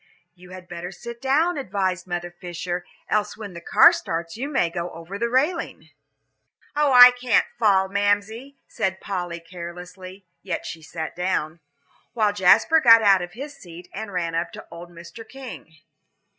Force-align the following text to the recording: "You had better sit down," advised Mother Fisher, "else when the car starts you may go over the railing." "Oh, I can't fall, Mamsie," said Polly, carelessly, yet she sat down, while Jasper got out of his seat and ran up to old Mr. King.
"You 0.33 0.49
had 0.49 0.67
better 0.67 0.91
sit 0.91 1.21
down," 1.21 1.59
advised 1.59 2.07
Mother 2.07 2.31
Fisher, 2.31 2.83
"else 3.07 3.37
when 3.37 3.53
the 3.53 3.61
car 3.61 3.93
starts 3.93 4.35
you 4.35 4.49
may 4.49 4.67
go 4.71 4.89
over 4.89 5.19
the 5.19 5.29
railing." 5.29 5.89
"Oh, 6.75 6.91
I 6.91 7.11
can't 7.11 7.45
fall, 7.59 7.87
Mamsie," 7.87 8.57
said 8.67 8.99
Polly, 8.99 9.39
carelessly, 9.39 10.25
yet 10.41 10.65
she 10.65 10.81
sat 10.81 11.15
down, 11.15 11.59
while 12.13 12.33
Jasper 12.33 12.81
got 12.81 13.03
out 13.03 13.21
of 13.21 13.33
his 13.33 13.53
seat 13.55 13.89
and 13.93 14.11
ran 14.11 14.33
up 14.33 14.51
to 14.53 14.65
old 14.71 14.89
Mr. 14.89 15.23
King. 15.29 15.71